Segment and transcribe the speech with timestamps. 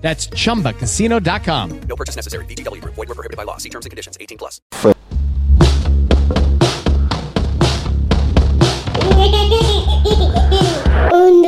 [0.00, 1.80] That's chumbacasino.com.
[1.86, 2.44] No purchase necessary.
[2.46, 2.94] VGW Group.
[2.96, 3.58] Void were prohibited by law.
[3.58, 4.16] See terms and conditions.
[4.18, 4.60] 18 plus.
[11.12, 11.40] Un.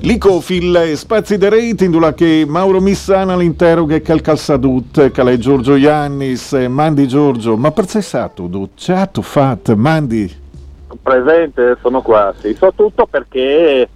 [0.00, 5.74] Licofil spazi de rating dula che Mauro Missana l'interroga che al calsadut che lei Giorgio
[5.74, 10.46] Iannis mandi Giorgio ma per sé sato du ciato fat mandi
[11.02, 13.88] presente, sono qua, sì, so tutto perché,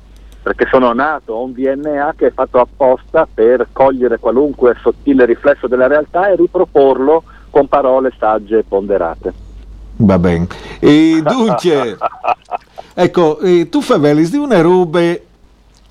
[0.43, 5.69] perché sono nato, ho un DNA che è fatto apposta per cogliere qualunque sottile riflesso
[5.69, 9.33] della realtà e riproporlo con parole sagge e ponderate.
[9.97, 10.49] va bene
[10.81, 11.97] e dunque
[12.95, 15.27] ecco eh, tu favelis di una robe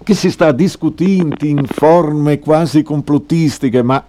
[0.04, 4.04] che si sta discutendo in forme quasi complottistiche ma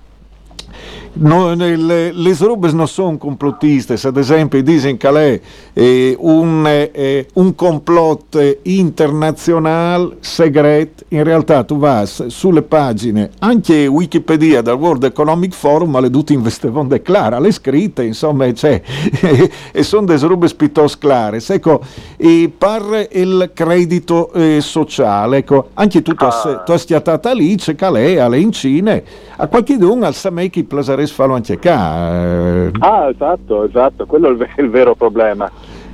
[1.14, 1.77] No, le,
[2.10, 5.41] le robe non sono complottiste, ad esempio dicono che è
[5.74, 14.62] eh, un, eh, un complotto internazionale segreto, in realtà tu vai sulle pagine, anche Wikipedia
[14.62, 18.80] del World Economic Forum, le tutte investivano clara, le scritte, insomma, c'è,
[19.70, 21.40] e sono delle robe piuttosto chiare.
[21.46, 21.83] Ecco,
[22.16, 26.62] e per il credito eh, sociale, ecco, anche tu Ah.
[26.66, 29.00] hai stiatata lì, c'è lei, alle in Cina,
[29.36, 32.12] a qualche d'un al Sameki Plasares fallo anche qua.
[32.12, 35.50] eh, Ah, esatto, esatto, quello è il, il vero problema.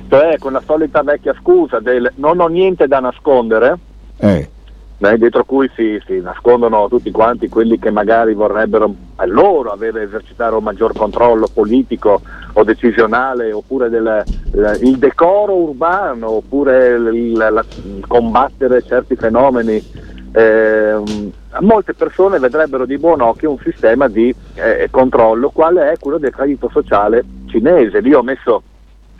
[0.09, 3.77] Cioè, con la solita vecchia scusa del non ho niente da nascondere,
[4.17, 4.49] eh.
[4.97, 10.01] Beh, dietro cui si, si nascondono tutti quanti quelli che magari vorrebbero a loro avere
[10.03, 12.19] esercitare un maggior controllo politico
[12.51, 14.21] o decisionale oppure del,
[14.53, 17.63] il, il decoro urbano oppure il- la-
[18.07, 19.81] combattere certi fenomeni.
[20.31, 21.31] Ehm,
[21.61, 26.31] molte persone vedrebbero di buon occhio un sistema di eh, controllo quale è quello del
[26.31, 27.99] credito sociale cinese.
[27.99, 28.63] Lì ho messo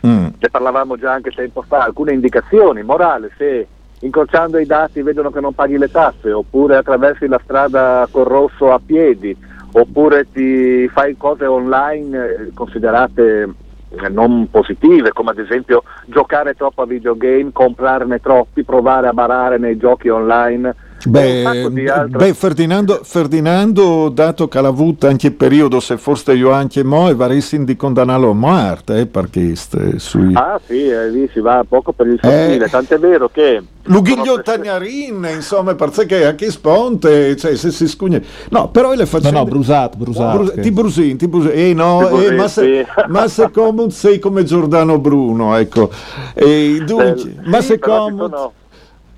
[0.06, 0.28] Mm.
[0.38, 3.66] ne parlavamo già anche tempo fa, alcune indicazioni morali, se
[4.00, 8.72] incrociando i dati vedono che non paghi le tasse, oppure attraversi la strada col rosso
[8.72, 9.36] a piedi,
[9.72, 13.48] oppure ti fai cose online eh, considerate
[13.90, 19.58] eh, non positive, come ad esempio giocare troppo a videogame, comprarne troppi, provare a barare
[19.58, 20.74] nei giochi online.
[21.06, 26.50] Beh, altre- beh, Ferdinando, Ferdinando, dato che l'ha avuto anche il periodo, se forse io
[26.50, 29.54] anche mo, e varessi di condannarlo a morte, eh, perché
[29.96, 30.34] sui...
[30.34, 32.68] Ah sì, eh, lì si va poco per il sottile, Eh.
[32.68, 33.62] tant'è vero che...
[33.84, 38.20] Lughiglio Tagnarin, insomma, perché anche Sponte, cioè, se si scugna...
[38.50, 39.38] No, però le No, faccende...
[39.38, 40.36] no, brusato, brusato.
[40.38, 41.50] Brus- ti brusin, ti brusin.
[41.54, 43.00] Eh no, brusin, eh, ma, se, sì.
[43.08, 45.90] ma se come sei come Giordano Bruno, ecco.
[46.34, 48.52] E dunque, Del- ma se però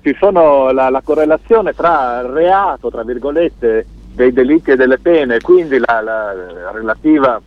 [0.03, 5.79] ci sono, la, la correlazione tra reato, tra virgolette, dei delitti e delle pene, quindi
[5.79, 7.41] la, la- la relativa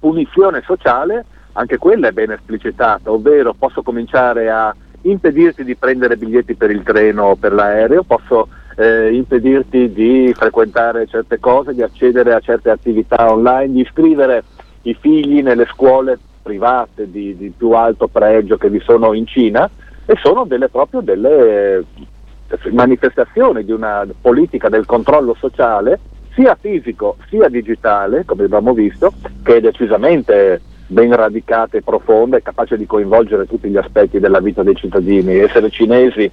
[0.00, 6.56] punizione sociale, anche quella è ben esplicitata, ovvero posso cominciare a impedirti di prendere biglietti
[6.56, 12.34] per il treno o per l'aereo, posso eh, impedirti di frequentare certe cose, di accedere
[12.34, 14.42] a certe attività online, di iscrivere
[14.82, 19.70] i figli nelle scuole private di, di più alto pregio che vi sono in Cina
[20.06, 25.98] e sono delle proprio delle eh, manifestazioni di una politica del controllo sociale
[26.34, 29.12] sia fisico sia digitale, come abbiamo visto,
[29.42, 34.40] che è decisamente ben radicata e profonda e capace di coinvolgere tutti gli aspetti della
[34.40, 35.38] vita dei cittadini.
[35.38, 36.30] Essere cinesi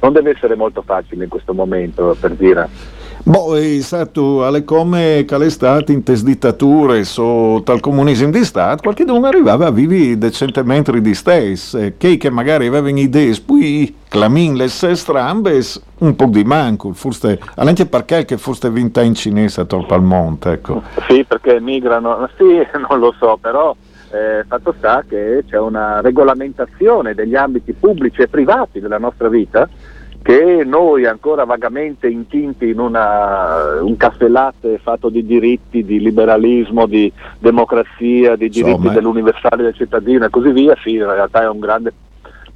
[0.00, 2.68] non deve essere molto facile in questo momento, per dire.
[3.22, 7.04] Boh, è stato alle come che l'estate in tes dittature?
[7.04, 12.16] So tal comunismo di Stato, qualche non arrivava a vivi decentemente di stes, eh, che
[12.16, 18.24] che magari avevano idee, poi clamin le strambes, un po' di manco, forse, anche perché
[18.24, 20.82] che forse vinta in cinese torpa al monte, ecco.
[21.06, 23.76] Sì, perché migrano, sì, non lo so, però
[24.12, 29.68] eh, fatto sta che c'è una regolamentazione degli ambiti pubblici e privati della nostra vita
[30.22, 36.86] che noi ancora vagamente intinti in una, un caffè latte fatto di diritti, di liberalismo,
[36.86, 41.48] di democrazia, di diritti Insomma, dell'universale del cittadino e così via, sì, in realtà è
[41.48, 41.92] un grande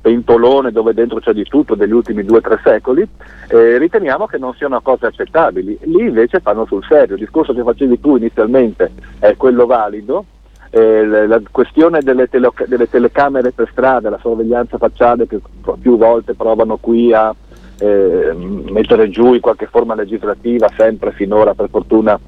[0.05, 3.09] pentolone dove dentro c'è di tutto degli ultimi due o tre secoli,
[3.49, 5.79] eh, riteniamo che non siano cose accettabili.
[5.85, 7.15] Lì invece fanno sul serio.
[7.15, 10.27] Il discorso che facevi tu inizialmente è quello valido.
[10.75, 15.41] eh, la, la questione delle, tele- delle telecamere per strada, la sorveglianza facciale che
[15.81, 17.33] più volte provano qui a
[17.79, 22.19] eh, mettere giù in qualche forma legislativa, sempre finora per fortuna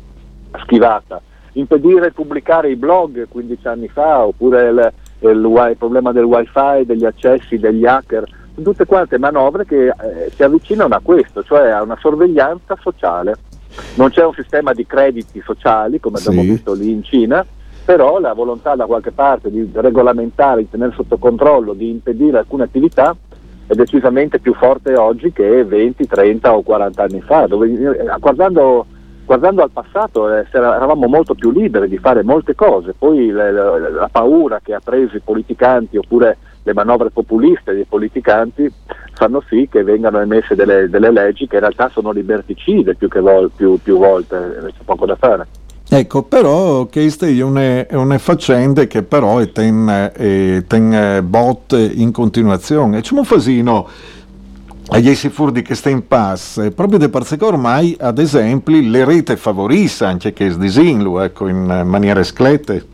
[0.63, 1.21] schivata,
[1.53, 6.85] impedire di pubblicare i blog 15 anni fa, oppure il, il, il problema del wifi,
[6.85, 8.25] degli accessi, degli hacker,
[8.63, 13.35] tutte quante manovre che eh, si avvicinano a questo, cioè a una sorveglianza sociale.
[13.97, 16.49] Non c'è un sistema di crediti sociali, come abbiamo Sì.
[16.49, 17.45] visto lì in Cina,
[17.85, 22.65] però la volontà da qualche parte di regolamentare, di tenere sotto controllo, di impedire alcune
[22.65, 23.15] attività
[23.67, 28.87] è decisamente più forte oggi che 20, 30 o 40 anni fa, dove, eh, guardando,
[29.25, 33.91] guardando al passato eh, eravamo molto più liberi di fare molte cose, poi le- le-
[33.91, 38.69] la paura che ha preso i politicanti oppure le manovre populiste dei politicanti
[39.15, 43.21] fanno sì che vengano emesse delle, delle leggi che in realtà sono liberticide più, che
[43.21, 45.47] vol- più- più volte, eh, c'è poco da fare.
[45.89, 52.11] Ecco, però queste è una, faccenda che però è ten, eh, ten eh, bot in
[52.11, 53.01] continuazione.
[53.01, 53.89] C'è un fasino
[54.89, 60.05] agli furdi che sta in pass, proprio da perché ormai, ad esempio, le rete favorisse
[60.05, 62.85] anche che es disinlu, ecco, in maniera sclette.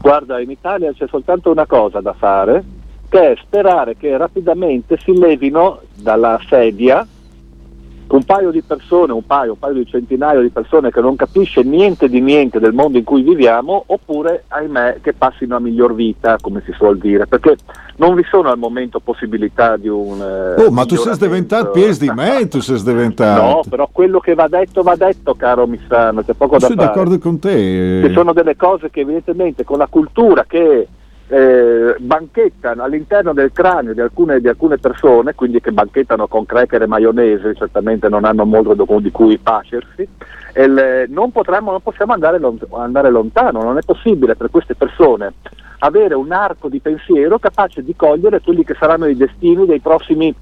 [0.00, 2.64] Guarda, in Italia c'è soltanto una cosa da fare,
[3.08, 7.06] che è sperare che rapidamente si levino dalla sedia
[8.16, 11.62] un paio di persone, un paio, un paio di centinaio di persone che non capisce
[11.62, 16.36] niente di niente del mondo in cui viviamo, oppure, ahimè, che passino a miglior vita,
[16.40, 17.56] come si suol dire, perché
[17.96, 20.20] non vi sono al momento possibilità di un...
[20.58, 23.42] eh, Oh, ma tu sei diventato pies di me, tu sei diventato.
[23.42, 26.88] No, però quello che va detto va detto, caro Missano, c'è poco da sono fare.
[26.88, 28.02] d'accordo con te.
[28.06, 30.86] Ci sono delle cose che evidentemente con la cultura che
[31.28, 36.82] eh, banchettano all'interno del cranio di alcune, di alcune persone, quindi che banchettano con cracker
[36.82, 40.08] e maionese, certamente non hanno molto di cui pascersi,
[40.54, 42.40] non, non possiamo andare,
[42.72, 45.34] andare lontano, non è possibile per queste persone
[45.80, 50.34] avere un arco di pensiero capace di cogliere quelli che saranno i destini dei prossimi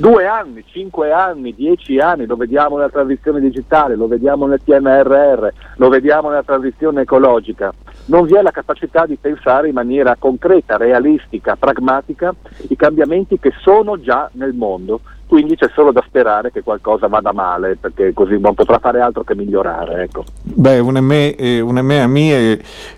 [0.00, 5.48] due anni, cinque anni, dieci anni, lo vediamo nella transizione digitale, lo vediamo nel PNRR,
[5.76, 7.70] lo vediamo nella transizione ecologica.
[8.06, 12.34] Non vi è la capacità di pensare in maniera concreta, realistica, pragmatica
[12.68, 15.02] i cambiamenti che sono già nel mondo.
[15.30, 19.22] Quindi c'è solo da sperare che qualcosa vada male, perché così non potrà fare altro
[19.22, 20.02] che migliorare.
[20.02, 20.24] Ecco.
[20.42, 22.36] Beh, una me, eh, me a mia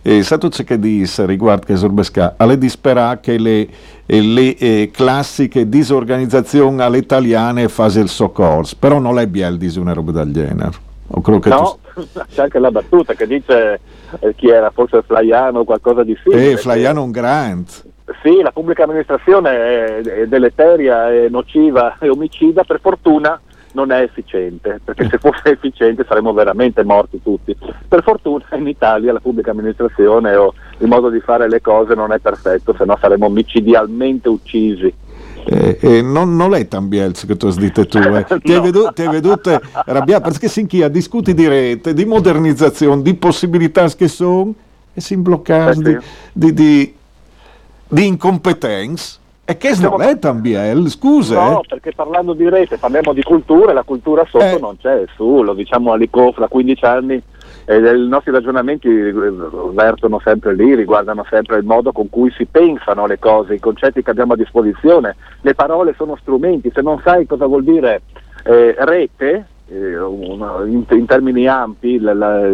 [0.00, 3.68] è, stato ciò che disse riguardo che Sorbesca, alle disperà che le,
[4.06, 9.70] eh, le eh, classiche disorganizzazioni alle italiane fase il soccorso, però non è biel di
[9.76, 10.90] una roba del genere.
[11.44, 11.78] No,
[12.32, 13.78] c'è anche la battuta che dice
[14.20, 16.30] eh, chi era, forse Flaiano o qualcosa di tu...
[16.30, 16.52] simile.
[16.52, 17.90] Eh, Flaiano un grant.
[18.22, 23.40] Sì, la pubblica amministrazione è, deleteria, è nociva, è omicida, per fortuna
[23.74, 27.56] non è efficiente, perché se fosse efficiente saremmo veramente morti tutti.
[27.88, 32.12] Per fortuna in Italia la pubblica amministrazione o il modo di fare le cose non
[32.12, 34.92] è perfetto, se no saremmo micidialmente uccisi.
[35.44, 38.24] Eh, eh, non, non è tan bielz che tu has dite tu, eh.
[38.42, 38.62] ti, hai No.
[38.62, 43.14] vedu- ti hai vedute arrabbiate perché sin chi ha discuti di rete, di modernizzazione, di
[43.14, 44.54] possibilità che sono
[44.94, 45.82] e si imblocca Eh sì.
[45.82, 45.98] di,
[46.32, 46.94] di, di,
[47.92, 51.34] di incompetenza e che Siamo- non è tan biel, scusa.
[51.50, 51.66] No, eh.
[51.68, 54.58] perché parlando di rete parliamo di cultura e la cultura sotto Eh.
[54.60, 57.20] non c'è, su, lo diciamo all'ICOF da 15 anni
[57.64, 63.06] e i nostri ragionamenti vertono sempre lì, riguardano sempre il modo con cui si pensano
[63.06, 67.26] le cose, i concetti che abbiamo a disposizione, le parole sono strumenti, se non sai
[67.26, 68.02] cosa vuol dire
[68.44, 69.76] eh, rete, eh,
[70.66, 72.48] in, in termini ampi, la- la-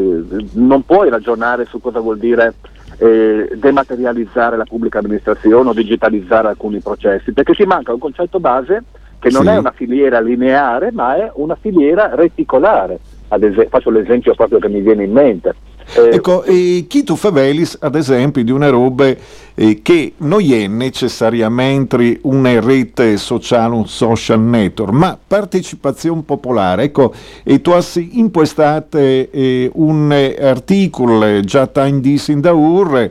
[0.55, 2.55] non puoi ragionare su cosa vuol dire
[2.99, 8.83] eh, dematerializzare la pubblica amministrazione o digitalizzare alcuni processi, perché ci manca un concetto base
[9.21, 9.49] che non Sì.
[9.49, 12.99] è una filiera lineare, ma è una filiera reticolare.
[13.29, 15.55] Ad ese- faccio l'esempio proprio che mi viene in mente.
[15.95, 19.07] Eh, Ecco, e chi tu favelis, ad esempio, di una roba
[19.55, 26.85] eh, che non è necessariamente una rete sociale, un social network, ma partecipazione popolare.
[26.85, 32.01] Ecco, e tu hai impostato eh, un eh, articolo eh, già in
[32.33, 33.11] in da ur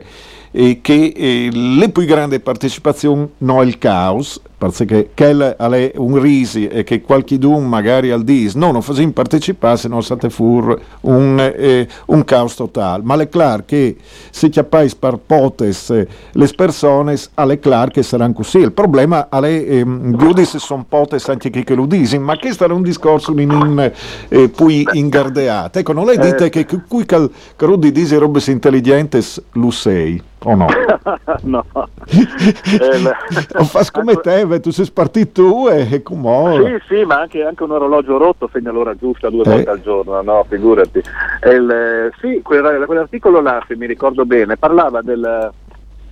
[0.50, 3.28] eh, che eh, le più grandi partecipazioni
[3.60, 8.72] è il caos, perché quella è un risi e che qualcuno magari al dis no,
[8.72, 13.02] non facciamo partecipare se non state fur un, eh, un caos totale.
[13.04, 13.96] Ma è chiaro che
[14.30, 18.58] se chiappais per potes eh, le persone, è chiaro che saranno così.
[18.58, 22.74] Il problema è ehm, giudice sono potes anche chi che lo dicono, ma questo era
[22.74, 23.92] un discorso in, in,
[24.28, 25.78] eh, poi ingardeato.
[25.78, 26.48] Ecco, non le dite Eh.
[26.50, 30.66] che qui cal carudi dice robe intelligentes lo sei, o no?
[31.42, 31.64] no.
[32.08, 33.16] Eh, le-
[33.58, 37.20] o fas come te, beh, tu sei spartito tu e, e come Sì, sì, ma
[37.20, 39.48] anche, anche un orologio rotto segna l'ora giusta due Eh.
[39.48, 40.98] volte al giorno, no, figurati.
[40.98, 45.52] Il, eh, sì, quel- quell'articolo là, se mi ricordo bene, parlava del,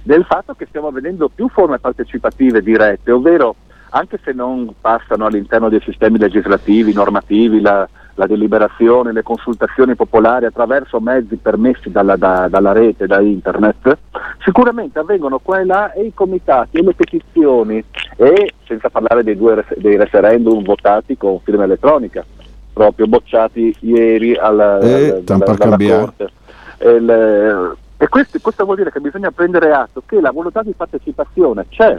[0.03, 3.57] del fatto che stiamo vedendo più forme partecipative dirette, ovvero
[3.91, 10.47] anche se non passano all'interno dei sistemi legislativi, normativi, la, la deliberazione, le consultazioni popolari
[10.47, 13.97] attraverso mezzi permessi dalla, da, dalla rete, da internet,
[14.43, 17.83] sicuramente avvengono qua e là e i comitati e le petizioni
[18.17, 22.25] e senza parlare dei due dei referendum votati con firma elettronica,
[22.73, 26.01] proprio bocciati ieri al, Eh, al- tanto per dalla cambiare.
[26.01, 26.31] Corte.
[26.79, 27.05] E,
[27.99, 31.99] e questo, questo vuol dire che bisogna prendere atto che la volontà di partecipazione c'è,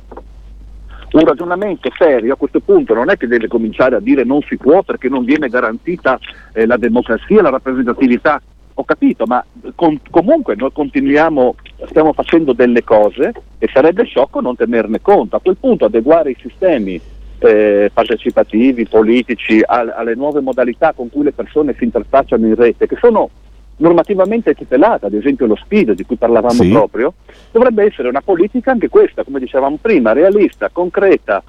[1.11, 4.57] un ragionamento serio a questo punto non è che deve cominciare a dire non si
[4.57, 6.19] può perché non viene garantita
[6.53, 8.41] eh, la democrazia, la rappresentatività.
[8.79, 11.55] Ho capito, ma con- comunque noi continuiamo,
[11.87, 15.35] stiamo facendo delle cose e sarebbe sciocco non tenerne conto.
[15.35, 17.01] A quel punto adeguare i sistemi
[17.39, 22.85] eh, partecipativi, politici, al- alle nuove modalità con cui le persone si interfacciano in rete,
[22.85, 23.29] che sono
[23.77, 26.69] normativamente tutelate, ad esempio lo SPID di cui parlavamo Sì.
[26.69, 27.13] proprio,
[27.51, 31.43] dovrebbe essere una politica anche questa, come dicevamo prima, realista, concreta,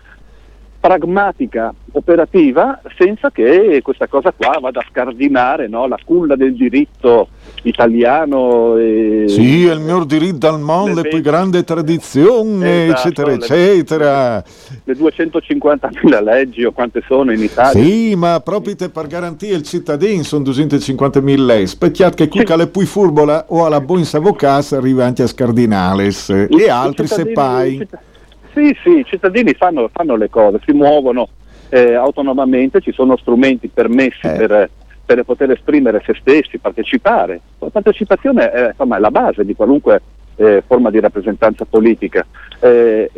[0.81, 7.29] pragmatica, operativa, senza che questa cosa qua vada a scardinare no, la culla del diritto
[7.63, 8.77] italiano.
[8.77, 9.25] E...
[9.27, 14.45] Sì, è il mio diritto al mondo, Le più grande tradizione, Esatto, eccetera, eccetera.
[14.85, 17.83] Le 250.000 leggi o quante sono in Italia?
[17.83, 21.67] Sì, ma proprio per garantire il cittadino sono 250.000 lei.
[21.67, 26.69] Specchiate che qui che poi furbola o alla buon savocas arriva anche a scardinales e
[26.69, 27.75] altri se pai.
[27.75, 27.99] i citt-
[28.53, 31.29] Sì, sì, i cittadini fanno, fanno le cose, si muovono
[31.69, 34.33] eh, autonomamente, ci sono strumenti permessi Eh.
[34.33, 34.71] per,
[35.05, 37.41] per poter esprimere se stessi, partecipare.
[37.59, 40.01] La partecipazione è, insomma, è la base di qualunque
[40.37, 42.27] eh, forma di rappresentanza politica.
[42.61, 43.11] Eh,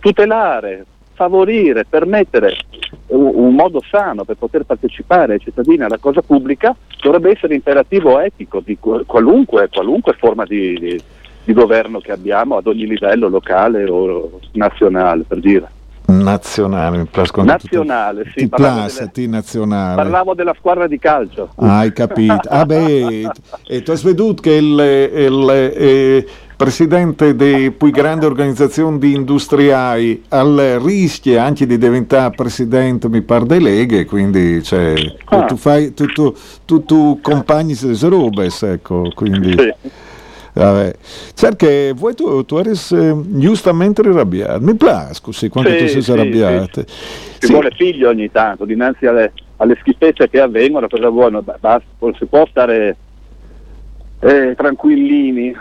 [0.00, 2.56] tutelare, favorire, permettere
[3.08, 8.18] un, un modo sano per poter partecipare ai cittadini alla cosa pubblica dovrebbe essere imperativo
[8.18, 11.00] etico di qu- qualunque, qualunque forma di, di-
[11.44, 15.68] di governo che abbiamo ad ogni livello locale o nazionale, per dire.
[16.06, 17.08] Nazionale, mi
[17.44, 19.94] Nazionale, sì, Ti piace, delle- nazionale.
[19.96, 21.48] Parlavo della squadra di calcio.
[21.56, 22.40] Hai capito?
[22.48, 23.30] Ah beh,
[23.66, 30.22] e tu hai veduto che il, il, eh, presidente di più grande organizzazione di industriali
[30.28, 35.44] al rischio anche di diventare presidente, mi pare, delle leghe, quindi cioè, tu, Ah.
[35.44, 36.34] tu fai, tu, tu,
[36.66, 39.52] tu, tu compagni se robes, ecco, quindi...
[39.58, 39.72] Sì.
[40.54, 40.94] Vabbè.
[41.34, 45.86] Certo che voi tu, tu eri eh, giustamente arrabbiato, mi piace così quando Sì, tu
[45.88, 46.84] sei sì, arrabbiato.
[46.84, 47.52] Ci Sì.
[47.52, 52.46] vuole figlio ogni tanto, dinanzi alle, alle schifezze che avvengono, cosa basta, non si può
[52.48, 52.96] stare
[54.20, 55.54] eh, tranquillini,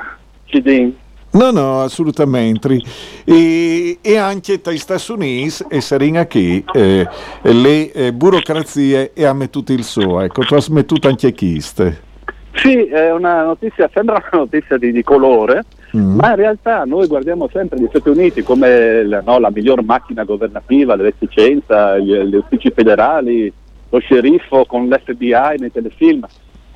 [0.45, 0.95] cidin.
[1.31, 2.79] No, no, assolutamente.
[3.23, 7.07] E, e anche tra gli Stati Uniti e saranno qui eh,
[7.41, 10.21] le eh, burocrazie e ha mettuto il suo.
[10.21, 12.12] Ecco, tu hai mettuto anche chiste.
[12.55, 15.63] Sì, è una notizia, sembra una notizia di, di colore,
[15.95, 16.15] Mm.
[16.15, 20.24] ma in realtà noi guardiamo sempre gli Stati Uniti come la, no, la miglior macchina
[20.24, 23.53] governativa, l'efficienza, gli, gli uffici federali,
[23.89, 26.25] lo sceriffo con l'FBI nei telefilm.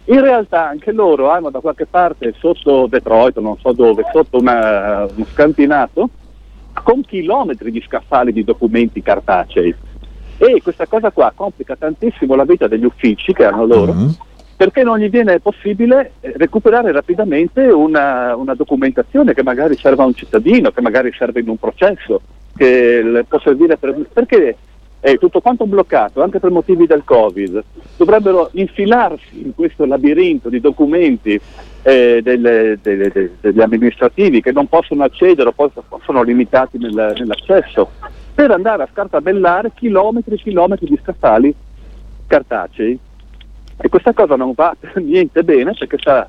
[0.06, 5.08] In realtà anche loro hanno da qualche parte sotto Detroit, non so dove, sotto una-
[5.16, 6.10] uno scantinato,
[6.84, 9.74] con chilometri di scaffali di documenti cartacei.
[10.38, 14.10] E questa cosa qua complica tantissimo la vita degli uffici che hanno loro, Mm.
[14.58, 20.08] Perché non gli viene possibile eh, recuperare rapidamente una, una documentazione che magari serve a
[20.08, 22.22] un cittadino, che magari serve in un processo,
[22.56, 23.96] che può servire per...
[24.12, 24.58] perché
[25.00, 27.64] è tutto quanto bloccato, anche per motivi del Covid.
[27.98, 31.40] Dovrebbero infilarsi in questo labirinto di documenti
[31.84, 37.14] eh, delle- delle- de- degli amministrativi che non possono accedere o pos- sono limitati nel-
[37.16, 37.92] nell'accesso,
[38.34, 41.54] per andare a scartabellare chilometri e chilometri di scaffali
[42.26, 43.00] cartacei.
[43.80, 46.28] E questa cosa non va per niente bene perché sta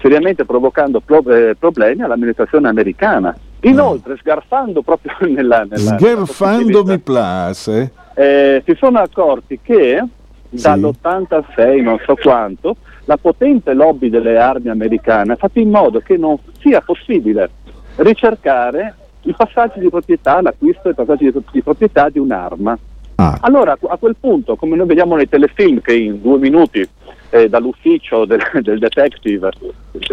[0.00, 3.34] seriamente provocando pro- eh, problemi all'amministrazione americana.
[3.62, 5.64] Inoltre, sgarfando proprio nella...
[5.68, 7.92] nella Sgherfando mi place.
[8.14, 10.04] eh, si sono accorti che
[10.52, 10.60] Sì.
[10.62, 16.16] dall'86, non so quanto, la potente lobby delle armi americane ha fatto in modo che
[16.16, 17.50] non sia possibile
[17.96, 22.78] ricercare i passaggi di proprietà, l'acquisto e i passaggi di proprietà di un'arma.
[23.20, 26.88] Ah, Allora a quel punto, come noi vediamo nei telefilm che in due minuti
[27.30, 29.50] eh, dall'ufficio del, del detective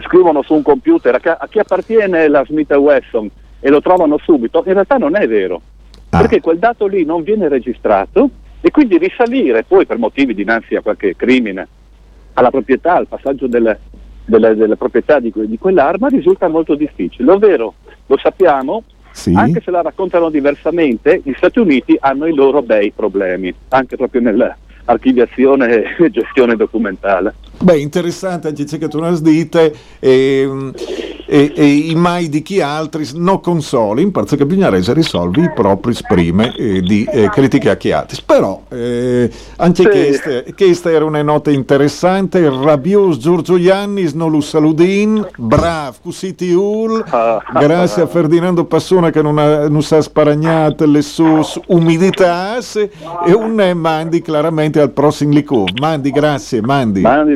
[0.01, 3.29] scrivono su un computer a, a chi appartiene la Smith Wesson?
[3.59, 5.61] E lo trovano subito, in realtà non è vero,
[6.09, 6.19] Ah.
[6.19, 8.29] perché quel dato lì non viene registrato
[8.61, 11.67] e quindi risalire poi per motivi dinanzi a qualche crimine
[12.33, 13.79] alla proprietà, al passaggio delle,
[14.23, 17.73] delle- delle proprietà di, que- di quell'arma risulta molto difficile, ovvero
[18.05, 18.83] lo sappiamo,
[19.15, 19.33] sì.
[19.33, 24.21] anche se la raccontano diversamente, gli Stati Uniti hanno i loro bei problemi, anche proprio
[24.21, 27.33] nell'archiviazione e gestione documentale.
[27.59, 29.73] Beh, interessante anche c'è che tu non dite.
[29.99, 30.73] ehm,
[31.27, 35.51] e, e i mai di chi altri non consoli, in parte che bisogna risolvi i
[35.53, 38.21] propri sprime eh, di eh, critiche a chi altri.
[38.25, 39.89] Però eh, anche Sì.
[39.89, 47.03] questa, questa era una nota interessante, Rabius Giorgio Iannis non lo saludin, brav, cusiti ul,
[47.59, 52.57] grazie a Ferdinando Passona che non, ha, non sa sparagnate le sue umidità
[53.25, 55.63] e un mandi chiaramente al prossimo licù.
[55.79, 57.01] Mandi, grazie, mandi.
[57.01, 57.35] Mandi